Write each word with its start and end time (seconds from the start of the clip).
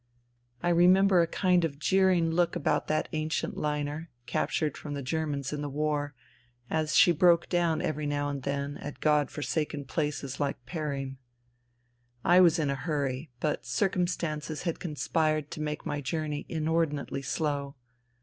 I 0.63 0.69
remember 0.69 1.21
a 1.21 1.27
kind 1.27 1.63
of 1.63 1.77
jeering 1.77 2.31
look 2.31 2.53
about^that 2.53 3.05
ancient 3.13 3.55
liner 3.55 4.09
(captured 4.25 4.75
from 4.75 4.95
the 4.95 5.03
Germans 5.03 5.53
in 5.53 5.61
the 5.61 5.69
war) 5.69 6.15
as 6.71 6.95
she 6.95 7.11
broke 7.11 7.47
down 7.49 7.83
every 7.83 8.07
now 8.07 8.27
and 8.27 8.41
then 8.41 8.77
at 8.77 8.99
God 8.99 9.29
forsaken 9.29 9.85
places 9.85 10.39
like 10.39 10.65
Perim. 10.65 11.17
I 12.25 12.39
was 12.39 12.57
in 12.57 12.71
a 12.71 12.75
hurry, 12.75 13.29
but 13.39 13.67
circumstances 13.67 14.63
had 14.63 14.79
conspired 14.79 15.51
to 15.51 15.61
make 15.61 15.85
my 15.85 16.01
journey 16.01 16.47
inordinately 16.49 17.21
slow. 17.21 17.75